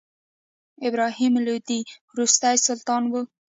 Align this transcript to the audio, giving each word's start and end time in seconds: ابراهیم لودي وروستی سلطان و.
ابراهیم 0.87 1.33
لودي 1.45 1.79
وروستی 2.11 2.55
سلطان 2.67 3.03
و. 3.11 3.13